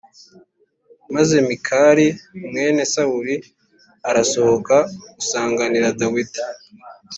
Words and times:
Maze 1.13 1.35
Mikali 1.47 2.07
mwene 2.49 2.81
Sawuli 2.93 3.35
arasohoka 4.09 4.77
gusanganira 5.17 5.95
Dawidi 5.99 6.39